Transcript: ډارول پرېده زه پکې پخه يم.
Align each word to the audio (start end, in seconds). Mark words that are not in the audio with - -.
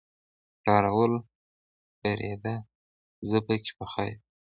ډارول 0.65 1.13
پرېده 1.99 2.55
زه 3.29 3.37
پکې 3.45 3.71
پخه 3.79 4.03
يم. 4.09 4.19